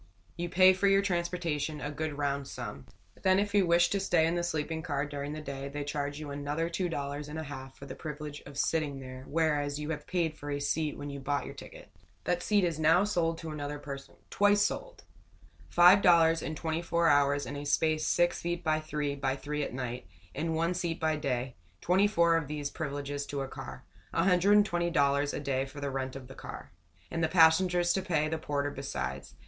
[0.35, 2.87] You pay for your transportation, a good round sum.
[3.21, 6.17] Then if you wish to stay in the sleeping car during the day, they charge
[6.19, 9.91] you another two dollars and a half for the privilege of sitting there, whereas you
[9.91, 11.87] have paid for a seat when you bought your ticket.
[12.23, 15.03] That seat is now sold to another person twice sold!
[15.69, 19.61] Five dollars for twenty four hours in a space six feet by three by three
[19.61, 23.83] at night, and one seat by day; twenty four of these privileges to a car
[24.15, 26.71] $120 a day for the rent of the car
[27.11, 29.35] and the passengers to pay the porter besides.